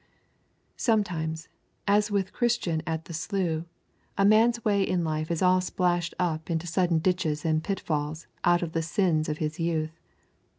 Sometimes, 0.77 1.47
as 1.87 2.09
with 2.09 2.33
Christian 2.33 2.81
at 2.87 3.05
the 3.05 3.13
slough, 3.13 3.65
a 4.17 4.25
man's 4.25 4.65
way 4.65 4.81
in 4.81 5.03
life 5.03 5.29
is 5.29 5.43
all 5.43 5.61
slashed 5.61 6.15
up 6.17 6.49
into 6.49 6.65
sudden 6.65 6.97
ditches 6.97 7.45
and 7.45 7.63
pitfalls 7.63 8.25
out 8.43 8.63
of 8.63 8.71
the 8.71 8.81
sins 8.81 9.29
of 9.29 9.37
his 9.37 9.59
youth. 9.59 9.99